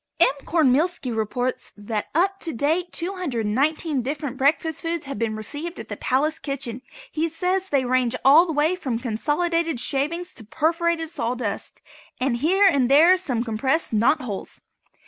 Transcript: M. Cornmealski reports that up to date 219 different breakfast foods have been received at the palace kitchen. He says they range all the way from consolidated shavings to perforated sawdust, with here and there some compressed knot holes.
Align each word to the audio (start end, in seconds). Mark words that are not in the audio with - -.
M. 0.19 0.29
Cornmealski 0.45 1.15
reports 1.15 1.73
that 1.77 2.07
up 2.15 2.39
to 2.39 2.53
date 2.53 2.91
219 2.91 4.01
different 4.01 4.35
breakfast 4.35 4.81
foods 4.81 5.05
have 5.05 5.19
been 5.19 5.35
received 5.35 5.79
at 5.79 5.89
the 5.89 5.95
palace 5.95 6.39
kitchen. 6.39 6.81
He 7.11 7.27
says 7.27 7.69
they 7.69 7.85
range 7.85 8.15
all 8.25 8.47
the 8.47 8.51
way 8.53 8.75
from 8.75 8.97
consolidated 8.97 9.79
shavings 9.79 10.33
to 10.33 10.43
perforated 10.43 11.11
sawdust, 11.11 11.83
with 12.19 12.33
here 12.37 12.65
and 12.67 12.89
there 12.89 13.15
some 13.15 13.43
compressed 13.43 13.93
knot 13.93 14.21
holes. 14.21 14.61